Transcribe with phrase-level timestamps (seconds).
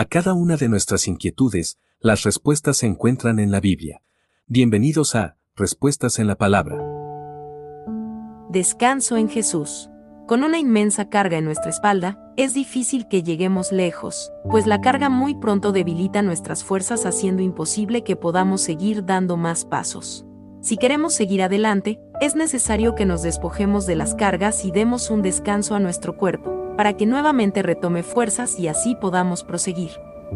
[0.00, 4.00] A cada una de nuestras inquietudes, las respuestas se encuentran en la Biblia.
[4.46, 6.82] Bienvenidos a Respuestas en la Palabra.
[8.48, 9.90] Descanso en Jesús.
[10.26, 15.10] Con una inmensa carga en nuestra espalda, es difícil que lleguemos lejos, pues la carga
[15.10, 20.24] muy pronto debilita nuestras fuerzas haciendo imposible que podamos seguir dando más pasos.
[20.62, 25.20] Si queremos seguir adelante, es necesario que nos despojemos de las cargas y demos un
[25.20, 29.90] descanso a nuestro cuerpo, para que nuevamente retome fuerzas y así podamos proseguir.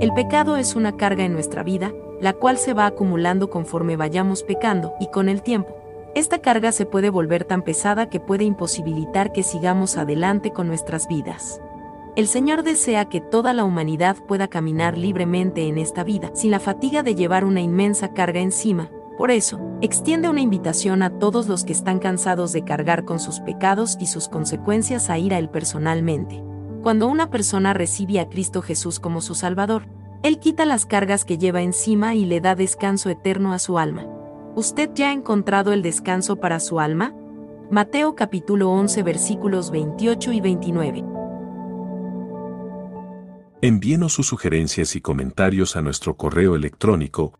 [0.00, 4.42] El pecado es una carga en nuestra vida, la cual se va acumulando conforme vayamos
[4.42, 5.76] pecando y con el tiempo,
[6.14, 11.08] esta carga se puede volver tan pesada que puede imposibilitar que sigamos adelante con nuestras
[11.08, 11.60] vidas.
[12.16, 16.58] El Señor desea que toda la humanidad pueda caminar libremente en esta vida, sin la
[16.58, 18.90] fatiga de llevar una inmensa carga encima.
[19.18, 23.40] Por eso, extiende una invitación a todos los que están cansados de cargar con sus
[23.40, 26.42] pecados y sus consecuencias a ir a Él personalmente.
[26.82, 29.86] Cuando una persona recibe a Cristo Jesús como su Salvador,
[30.22, 34.06] Él quita las cargas que lleva encima y le da descanso eterno a su alma.
[34.54, 37.14] ¿Usted ya ha encontrado el descanso para su alma?
[37.70, 41.04] Mateo capítulo 11 versículos 28 y 29.
[43.62, 47.39] Envíenos sus sugerencias y comentarios a nuestro correo electrónico